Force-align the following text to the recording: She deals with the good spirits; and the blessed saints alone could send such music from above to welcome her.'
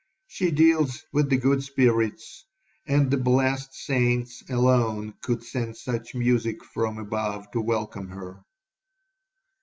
She 0.25 0.49
deals 0.49 1.05
with 1.13 1.29
the 1.29 1.37
good 1.37 1.61
spirits; 1.63 2.43
and 2.87 3.11
the 3.11 3.17
blessed 3.17 3.75
saints 3.75 4.41
alone 4.49 5.13
could 5.21 5.43
send 5.43 5.77
such 5.77 6.15
music 6.15 6.63
from 6.65 6.97
above 6.97 7.51
to 7.51 7.61
welcome 7.61 8.09
her.' 8.09 8.43